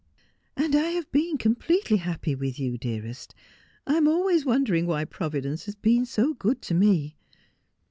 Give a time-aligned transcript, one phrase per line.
[0.57, 3.35] 'And I have been completely happy with you, dearest.
[3.85, 7.17] I am always wondering why Providence has been so good to me.'